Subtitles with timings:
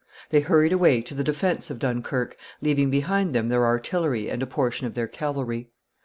[0.31, 4.47] They hurried away to the defence of Dunkerque, leaving behind them their artillery and a
[4.47, 5.69] portion of their cavalry.